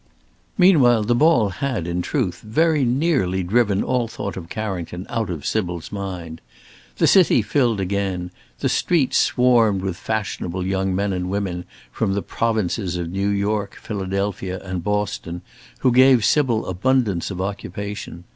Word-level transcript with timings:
Meanwhile 0.57 1.03
the 1.03 1.13
ball 1.13 1.49
had, 1.49 1.85
in 1.85 2.01
truth, 2.01 2.39
very 2.41 2.83
nearly 2.83 3.43
driven 3.43 3.83
all 3.83 4.07
thought 4.07 4.35
of 4.35 4.49
Carrington 4.49 5.05
out 5.09 5.29
of 5.29 5.45
Sybil's 5.45 5.91
mind. 5.91 6.41
The 6.97 7.05
city 7.05 7.43
filled 7.43 7.79
again. 7.79 8.31
The 8.61 8.67
streets 8.67 9.19
swarmed 9.19 9.83
with 9.83 9.95
fashionable 9.97 10.65
young 10.65 10.95
men 10.95 11.13
and 11.13 11.29
women 11.29 11.65
from 11.91 12.15
the 12.15 12.23
provinces 12.23 12.95
of 12.97 13.11
New 13.11 13.29
York, 13.29 13.75
Philadelphia, 13.79 14.59
and 14.63 14.83
Boston, 14.83 15.43
who 15.81 15.91
gave 15.91 16.25
Sybil 16.25 16.65
abundance 16.65 17.29
of 17.29 17.39
occupation. 17.39 18.23